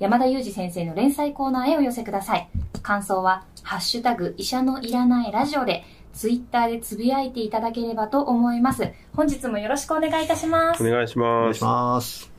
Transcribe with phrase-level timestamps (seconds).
[0.00, 2.48] 山田裕二先生の連載コーナーへお寄せください。
[2.82, 8.90] 感想はハッシュタグ医者のいらないラジオでツイッターでつぶやいていただければと思います。
[9.14, 10.84] 本日もよろしくお願いいたします。
[10.84, 12.32] お願いしお願いしますます。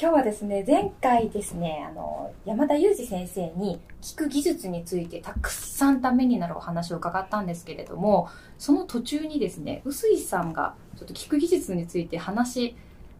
[0.00, 12.76] 今日はですね前回ですねあの山田裕二先生に聞く技術についてたくさんためになるお話を伺ったんですけれどもその途中にですね臼井さんがちょっと聞く技術について話し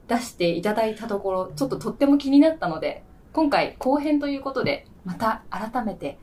[0.08, 6.18] 出していただいたところちょっととっても気になったので今回後編ということでまた改めて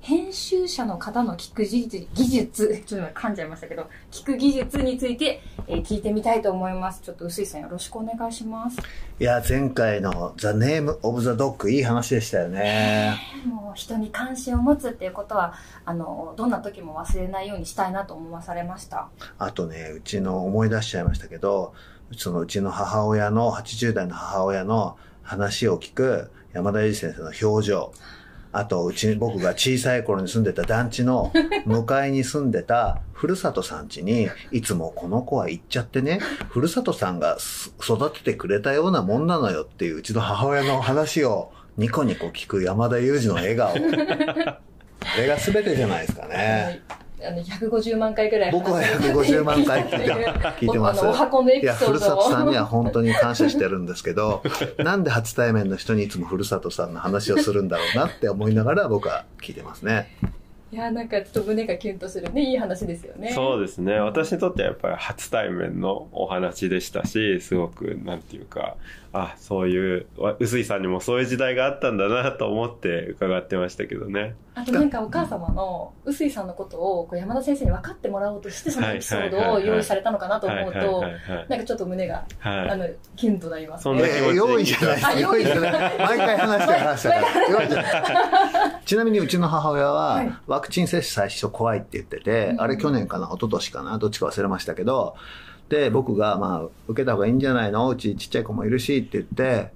[0.00, 7.02] 編集者の方の聞く技術、技術、ちょっと噛んじゃいましたけど、聞く技術について、えー聞いてみたいと思います。
[7.02, 8.78] ちょっと臼井さんよろしくお願いします。
[9.20, 13.16] いや、前回の The Name of the Dog いい話でしたよね。
[13.46, 19.06] もう人に関心を持つっていうことは、あの、どんな時も忘れないようにしたいなと思わされました。
[19.38, 21.74] あとね、うちの思い出しちゃいましたけど、
[22.16, 27.92] そのうちの母親の、80代の母親の話を聞く山田裕二先生の表情。
[28.54, 31.32] あと、うち、僕が小さい頃に住んでた団地の
[31.64, 36.20] 向かいに住んでたふるさとさん家に、いつもこの子は行っちゃってね、
[36.50, 43.70] ふるさとさんがす育ててくれたようなもんなのよっていううちの母親の話をニコニコ聞く山田裕二の笑顔。
[45.04, 46.82] あれが全てじゃないですかね。
[47.24, 51.04] あの、150万回ぐらい僕は150万回聞いて聞いてます。
[51.04, 51.98] お箱のエいや、ピソードを。
[51.98, 54.42] ふるさとさんには本当に感謝してるんですけど、
[54.78, 60.08] なんで初対面の人にいつもふるさとさんの話をするんだろうなって思いながら僕は聞いてますね。
[60.72, 63.32] いや、なんかちょっと胸がキュンとするね、いい話ですよね。
[63.34, 68.76] そうですね私にとってはやっぱり初対面のお話でしたしすごくなんていうか
[69.12, 81.04] あそういうわ臼井さんにもそういう時代があったんだなと思って伺ってましたけどねあとなんかお母様の臼井さんのことをこう山田先生に分かってもらおうとしてそのエピソードを用意されたのかなと思うと、
[81.48, 82.70] なんかちょっと胸が、はい。
[82.70, 82.86] あの、
[83.16, 85.98] キュンとなりますそんな用意じゃないですあ用意じゃない。
[85.98, 87.48] 毎回話してる話だから。
[87.48, 88.82] 用意じゃない。
[88.84, 90.32] ちなみにうちの母親ははい。
[90.46, 92.60] ワクチン接種最初怖いって言ってて、うん。
[92.60, 95.16] あれ去年かな、一昨年かな、どっちか忘れましたけど、
[95.70, 97.88] で、僕がまあ、受けた方がいいんじゃないの？
[97.88, 99.72] うちちっちゃい子もいるしって言って、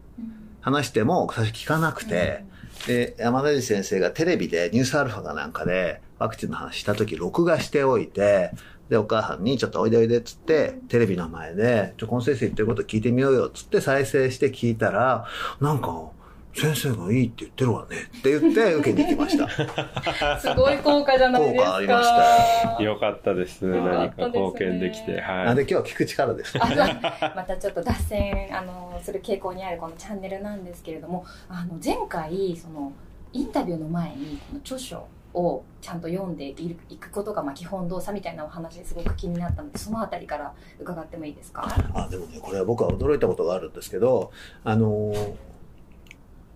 [0.60, 2.44] 話しても最初聞かなくて、
[2.87, 8.50] で、山田先生がテレビでニュースアルファかなんかでワクチンの話した時録画しておいて、
[8.88, 15.26] で、お母さんにちょっとおいでおいでっつって、テレビの前で、ちょ、この先生言ってること聞いてみようよっつって再生して聞いたら、
[15.60, 16.10] なんか、
[16.56, 17.97] 先生がいいって言ってるわね。
[18.19, 19.49] って言って受けに行きました。
[20.41, 21.61] すごい効果じゃないですか。
[21.65, 22.83] 効果ありました。
[22.83, 23.65] よかったです。
[23.67, 24.41] よか何かったですね。
[24.41, 25.21] 貢献できて。
[25.21, 25.44] はい。
[25.47, 26.59] なんで今日は聞く力です。
[26.59, 32.93] あまたちょっと脱線あのする傾向にあるこのチャンネルなんですけれどもあの前回その
[33.33, 36.55] インタビューの前にこの著書をちゃんと読んでい
[36.99, 41.69] くことがまあ基本動作みたいなお話ですごく気になったのでそのあたりから伺ってもいいですか？
[41.94, 44.31] あ、でもね、これは僕は驚いたことがあるんですけど、
[44.65, 45.34] あのー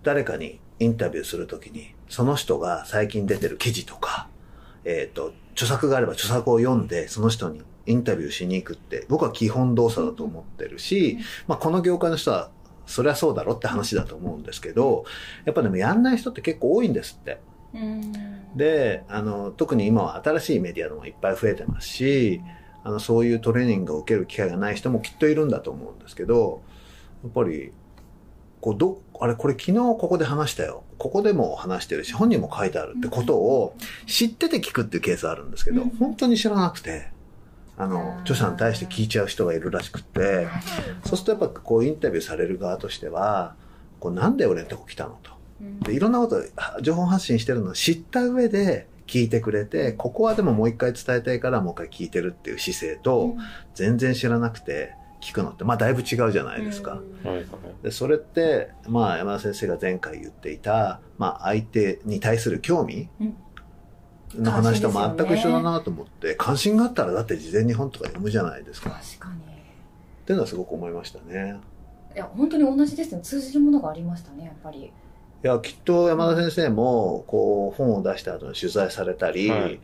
[0.03, 4.27] 誰かにインタビューするときに、その人が最近出てる記事とか、
[4.83, 12.49] えっ、と、著作があれば著作を読んで、その人にインタビューしに行くって、僕は基本動作だと思ってるし、まあ、この業界の人は、
[12.87, 15.05] そりゃそうだろって話だと思うんですけど、
[15.45, 17.39] やっぱでもやんない人って結構多いんですって。
[17.73, 18.11] うん
[18.55, 22.41] で、あの、特に今は新しいメディアでもいっぱい増えてますし、
[22.83, 26.61] あの、そういうトレーニングを受ける機会がない人もきっといるんだと思うんですけど、
[27.23, 27.71] やっぱり、
[28.61, 30.83] こう、ど、あれ、これ昨日ここで話したよ。
[30.97, 37.07] ここでも話してるし、本人も書いてあるってことを知ってて聞くっていうケースあるんですけどうん、本当に知らなくて、
[37.77, 40.47] あの、著者に対して聞いちゃう人がいるらしくって、
[41.03, 43.55] そうするとやっぱこうインタビューされる側としては、
[43.99, 45.31] こうなんで俺のとこ来たのと。
[45.61, 45.79] うん。
[45.79, 46.43] で、いろんなこと、
[46.81, 53.35] 情報発信してるのを知った上で聞いてくれて、ここはでももう一回伝えたいからもう一回聞いてるっていう姿勢と、
[53.73, 56.99] 全然知らなくて聞くのって、まあだいぶ違うじゃないですか。
[57.83, 63.35] で、それって、まあ山田先生が前回言っていた、まあ相手に対する興味うん。
[64.37, 68.89] の話と全く一緒だなと思って、関心があったらだって事前に本とか読むじゃないですか。
[68.89, 69.41] っ確かに。
[70.25, 71.59] ていうのはすごく思いましたね。
[72.15, 73.21] いや本当に同じですね。
[73.21, 74.91] 通じるものがありましたねやっぱり
[75.43, 79.79] いや、きっと山田先生も、こう、本を出した後に取材されたり、はい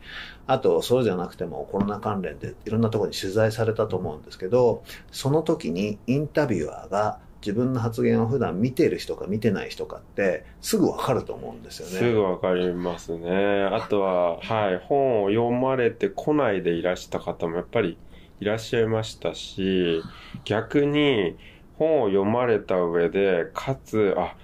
[0.48, 4.82] あと、そうじゃなくてもコロナ関連でいろんなところに取材されたと思うんですけど、
[5.12, 11.98] その時にインタビュアーが自分の発言を普段見てる人か見てない人かってすぐわかると思うんですよね。
[11.98, 13.64] すぐわかりますね。
[13.64, 17.98] あとは、はい、本を読まれてこないでいらした方もやっぱり
[18.40, 20.02] いらっしゃいましたし、
[20.46, 21.36] 逆に
[21.78, 24.34] 本を読まれた上で、かつ、あ、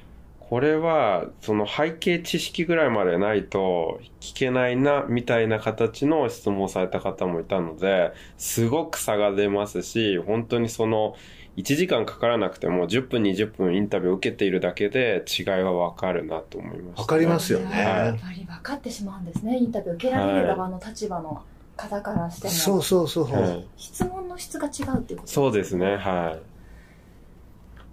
[0.48, 11.16] これは、その背景知識ぐらいまでないと聞けないな、みたいな形の質問をされた方もいたので、すごく差が出ますし、本当にその、
[11.56, 17.78] 1時間かからなくても10分20分インタビューを受けているだけで違いはわかるなと思いました、わかりますよね。
[17.78, 19.58] やっぱり分かってしまうんですね。
[19.58, 21.42] インタビュー受けられる側の立場の
[21.76, 23.32] 方からしても、そうそうそう。
[23.32, 23.66] はい。
[23.76, 26.36] 質問の質が違うっていうことそうですね、は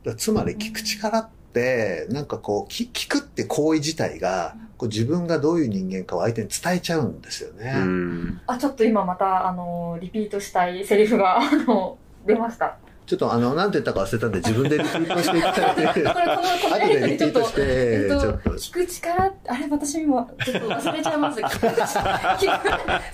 [0.03, 0.07] い。
[0.07, 7.71] だつまり聞く力って、なんかこう、聞聞くって行為自体が、こう自分がどういう人間かを相手に伝えちゃうんですよね。
[7.77, 8.41] うん。
[8.47, 12.77] あちょっと今またあのリピートしたいセリフがあの出ました
[13.11, 18.49] ちょっとあの、なんて言ったか忘れたんで自分でリピートしていただいて、これこのこの後やりとでリピートし、りちょっとて、えっとちょっと。
[18.51, 21.41] 聞く力あれ私もちょっと忘れちゃいます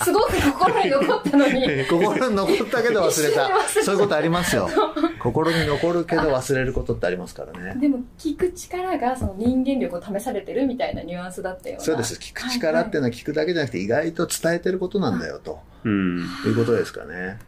[0.06, 3.48] すごく心に残ったのに心に残ったけど忘れ一瞬で忘れた。
[3.48, 4.70] た そういうことありますよ。
[5.20, 7.80] 心に残るけど忘れることってありますからね。
[7.82, 12.14] でも聞く力がその人間力を試されてるみたいなニュアンスだったよそうです。
[12.20, 15.60] 聞く力っていうのは聞くだけじゃなくて意外と伝えてることなんだよと。
[15.84, 16.20] うん。
[16.46, 17.40] いうことですかね。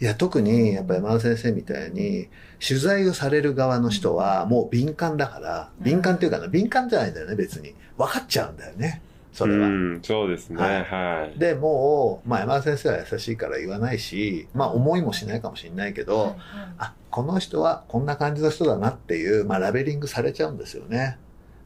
[0.00, 2.28] いや、特に、やっぱり山田先生みたいに、
[2.66, 7.74] 取材をされる側の人は、もう敏感だから、うん敏感っていうかな、敏感じゃないんだよね、別に。
[7.96, 9.02] 分かっちゃうんだよね、
[9.32, 9.66] それは。
[9.66, 11.38] うん、そうですね、はいはい。
[11.38, 16.36] で、もう、まあ山田先生は優しいから言わないし、まあ思いもしないかもしれないけど、はいはい
[16.78, 21.18] あ、この人はこんな感じの人だなっていう、まあラベリングされちゃうんですよね。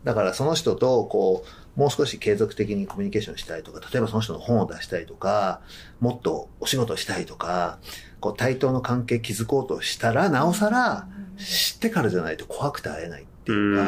[0.04, 5.60] だからその人と、こう、もう少し継続的にコミュニケーションしたいとか、例えばその人の本を出したいとか、
[6.00, 7.78] もっとお仕事したいとか、
[8.20, 11.08] こう対等の関係築こうとしたら、なおさら、
[11.38, 13.84] 知ってからじゃないと怖くて会えないっていうか、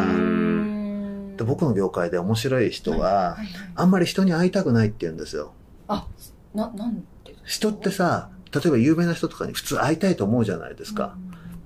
[1.36, 3.36] で僕の業界で面白い人は、
[3.74, 5.52] あんまり人に会いたくないって言うんですよ。
[5.88, 6.06] あ
[6.54, 7.04] ななんで？
[7.44, 11.16] 人ってさ、例えば有名な人とかに普通会いたいと思うじゃないですか。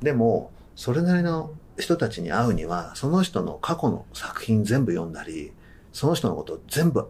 [0.02, 5.52] でも、それなりの人たちに会うには、その人の過去の作品全部読んだり、
[5.98, 7.08] その人のことを全部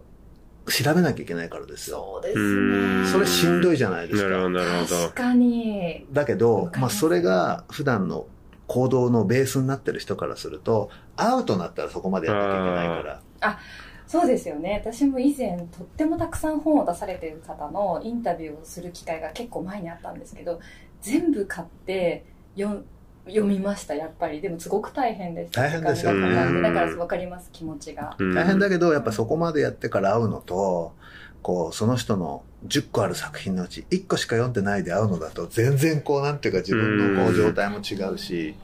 [0.65, 1.97] 調べなきゃいけないからですよ。
[1.97, 4.49] そうですうんねそれしんどいじゃないですなるほど、か。
[4.49, 5.13] なるほど確。
[5.13, 8.25] かにだけどまあそれが普段の
[8.65, 13.59] 行動のベースになってる人からすると、会うとなったらそこまでやんなきゃいけないから。
[14.07, 20.59] そうですよね私も以前とってもたくさん本を出されている方のインタビューをする機会が結構前にあったんですけど
[20.99, 22.25] 全部買って
[22.57, 22.83] 読
[23.29, 24.41] 読みましたやっぱり。
[24.41, 28.15] でもすごく大変でした大変ですよだから分かります気持ちが。
[28.17, 28.33] うん。
[28.33, 30.93] 大変だけど、やっぱそこまでやってから会うのと、
[31.41, 38.55] こう、その人の10個ある作品のうち1個しか読んでないで会うのだと、全然こう、なんていうか自分のこううん状態も違うし、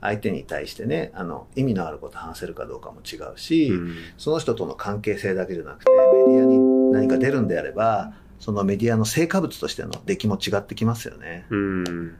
[0.00, 3.94] 相手に対してね、あの、意味のあること話せるかどうかも違うし、うん。
[4.18, 5.90] その人との関係性だけじゃなくて、
[6.26, 6.58] メディアに
[6.92, 11.46] 何か出るんであれば、そのメディアの成果物としての出来も違ってきますよね。
[11.50, 12.16] うん。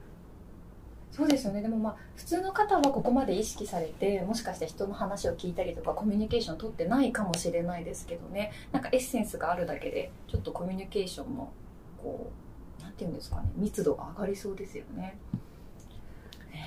[1.13, 11.51] そうですよねでもまあ普通の方はここまで意識されてもしかして人の話を聞いたりとかコミュニケーション取ってないかもしれないですけどねなんかエッセンスがあるだけでちょっとコミュニケーションの
[12.01, 12.31] こ
[12.79, 15.19] うなんていうんですかね密度が上がりそうですよね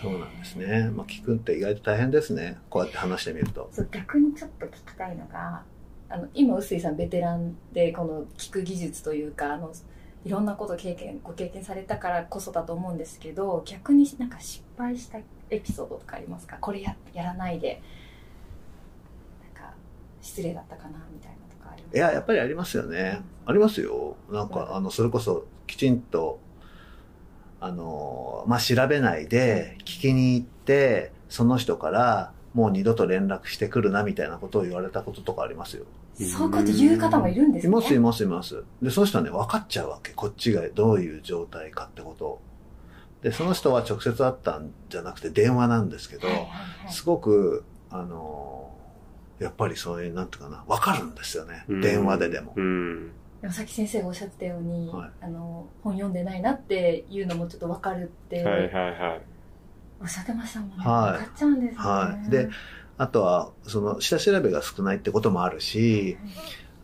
[0.00, 0.90] そうなんですね。
[0.90, 2.58] まあ、聞くって意外と大変ですね。
[2.69, 3.69] こうやって話してみると。
[3.72, 5.62] そう逆にちょっと聞きたいのが
[6.08, 9.72] あの今臼井さんベテランでこの聞く技術というかあの
[10.27, 15.19] いろんなことを経験ご経験されたからこそだと思うんですけど逆になんか失敗した
[15.51, 16.59] エピソードとかありますか？
[16.61, 17.81] これややらないで
[19.55, 19.73] なんか
[20.21, 23.21] 失礼だったかなみたいなとかありますいや、やっぱりありますよね。
[23.47, 24.17] ありますよ。
[24.31, 26.41] なんか、あの、それこそ、きちんと、
[27.61, 35.85] あの、まあ、調べないで、聞きに行って、その人から、もう二度と連絡してくるな、みたいなことを言われたこととかありますよ。
[36.25, 38.65] そういうこと言う方もいるんですねいます、います、います。
[38.81, 40.13] で、その人はね、分かっちゃうわけ。
[40.13, 42.43] こっちがどういう状態かってことを。
[43.23, 46.55] で、その人は直接会ったんじゃなくて電話なんですけどはい、はいは
[46.89, 48.70] いすごく、あの、
[49.39, 51.65] やっぱりそういう、なんていうかな、分かるんですよね。
[51.69, 52.55] うん電話ででも。
[52.56, 53.11] うん。
[53.43, 59.20] でもさっき先生がおっしゃってたように、はいあの本読んでないなっていうのもちょっと分かるってはいはいはい。
[60.01, 62.49] おっしゃってましたもんね、はい分かっちゃうんですね、はいで
[62.98, 66.17] あとは、その、下調べが少ないってこともあるし、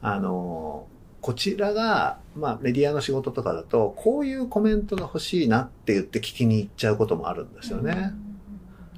[0.03, 0.87] あの、
[1.21, 7.95] こちらが、まあ、メディアの仕事とかだと、こういうコメントが欲しいなって言って聞きに行っちゃうこともあるんですよね。
[7.95, 8.13] なだから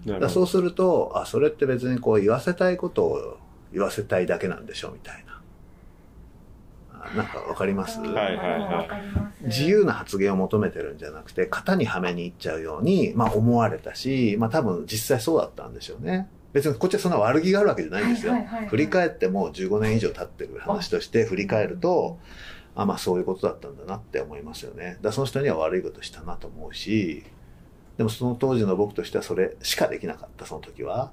[0.06, 0.28] るほど。
[0.28, 3.38] そうすると、あ、それって別にこう言わせたいことを
[3.73, 5.35] 言わせたいだけなんでしょみたいな。
[7.14, 16.28] なんかわかります、はいはいはいわかります自由な発言を求めてるんじゃなくて、型にはめにいっちゃうように、まあ思われたし、まあ多分実際そうだったんでしょうね。
[16.54, 18.32] 別にこっちはそんな悪気があるわけじゃないんですよ。
[18.68, 22.18] 振り返っても15年以上経ってる話として振り返ると、
[22.76, 24.99] あ、まあそういうことだったんだなって思いますよね。
[25.02, 27.25] だその人には悪いことしたなと思うし、
[27.96, 31.11] でもその当時の僕としてはそれしかできなかった、その時は。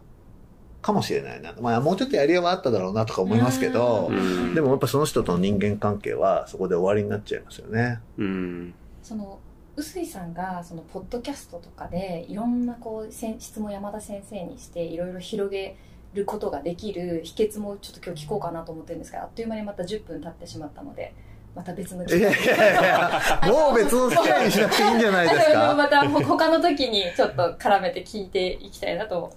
[0.82, 1.54] かもしれないな。
[1.62, 4.10] まあもうちょっとやりようはあっただろうなとか思いますけど
[4.56, 8.00] でもやっぱその人との人間関係はそこで終わりになっちゃいますよね。
[8.18, 9.40] うんその
[9.76, 15.76] 臼井さんがそのポッドキャストとかでいろんなこう質問山田先生にしていろいろ広げ
[16.14, 21.14] ることができる秘訣もちょっと今日聞こうかなと思ってるんですがあっという間にまた10分経ってしまったので
[21.56, 25.74] また別の機いやいやいや、もう別の機会にしなくていいんじゃないですか？
[25.76, 29.34] また他の時にちょっと絡めて聞いていきたいなと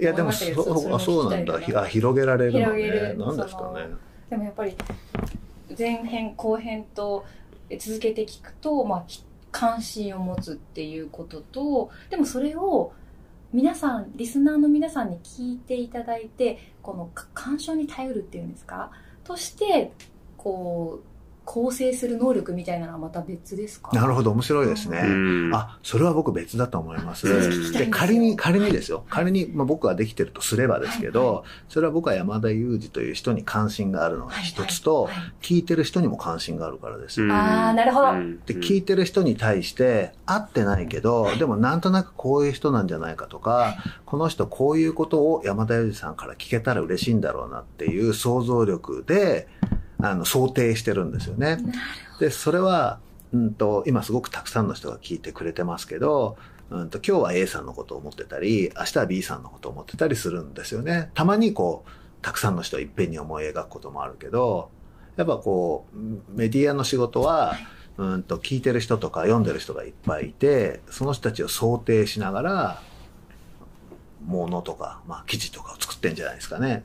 [0.00, 1.54] いや、でもそそあそうなんだ。
[1.56, 2.90] あ広げられるの広げね。
[2.90, 3.86] るなんですかね。
[4.30, 4.74] でもやっぱり
[5.78, 7.24] 前編後編と
[7.78, 12.92] 続けて聞くと、まあ、ひ関心を持つっていうこととでもそれを
[13.52, 18.90] 皆さんリスナーの皆さんに聞いていただいてこの鑑賞に頼るっていうんですか？
[19.24, 19.92] として
[20.36, 21.17] こう
[21.50, 23.90] 構成する能力みたいなのはまた別ですか？
[23.96, 24.98] なるほど、面白いですね。
[25.02, 25.06] う
[25.48, 25.50] ん。
[25.54, 27.72] あ、それは僕別だと思います。
[27.72, 29.06] で仮に、仮にですよ。
[29.08, 35.14] 仮に、まあ、僕ができてるとすればですけど、はいそれは僕は山田裕二という人に関心があるのが一つと、はい。
[35.14, 37.22] はい聞いてる人にも関心があるからです。
[37.22, 38.10] うんあーなるほど。
[38.10, 38.40] うん。
[38.40, 43.76] で、聞いてる人に対して、会ってないけど、でもなんとなくこういう人なんじゃないかとか、はい。
[44.04, 49.48] この人こういうことを山田裕二さんから聞けたら嬉しいんだろうなっていう想像力で、
[50.00, 51.58] あの、想定してるんですよね。
[52.20, 53.00] で、それは、
[53.32, 56.36] うんと、今すごくたくさんの人が聞いてくれてますけど、
[56.70, 61.10] うんと、今日は A さんのことを思ってたり、明日は B さんのことを思ってたりするんですよね。
[61.14, 61.90] たまにこう、
[62.22, 64.70] たくさんの人をいっぺんに思い描くこともあるけど、
[65.16, 65.96] やっぱこう、
[66.38, 67.56] メディアの仕事は、
[67.96, 72.82] うんと、聞いてる人とか読んでる人がいっぱいいて、その人たちを想定しながら、
[74.24, 76.84] ものとか、まあ、記事とかを作ってんじゃないですかね。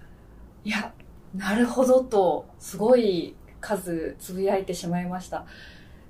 [0.63, 0.93] いや、
[1.35, 5.45] なるほどと、すごい数つぶやいてしまいました。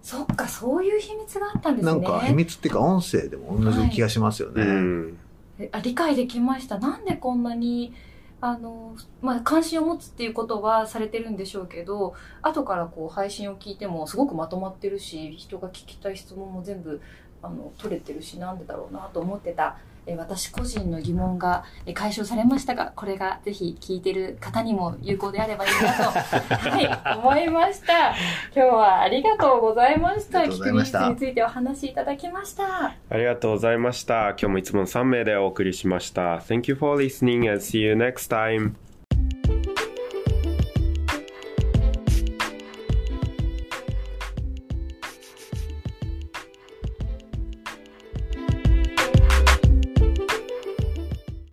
[0.02, 1.92] そっか、そういう秘密があったんですね。
[1.92, 4.64] なんか秘密っていうか音声でも同じ気がしますよね。
[4.64, 5.18] うん
[5.60, 6.80] えあ理解できました。
[6.80, 7.94] なんでこんなに、
[8.42, 17.00] あの、まあ、関心を持つっていうことはされてるんでしょうけど、後からこう配信を聞いてもすごくまとまってるし、人が聞きたい質問も全部、
[17.42, 26.04] あの、取れてるし、なんでだろうなと思ってた、え私個人の疑問がえ解消されましたが、これがぜひ聞いてる方にも有効であればいいなと、
[26.70, 28.10] はい、思いました。
[28.10, 28.16] 今
[28.54, 30.40] 日はありがとうございました。
[30.40, 32.96] 聞く技術についてお話しいただきました。
[33.10, 34.30] ありがとうございました。
[34.30, 36.38] 今日もいつもの3名でお送りしました。
[36.38, 38.74] Thank you for listening and see you next time.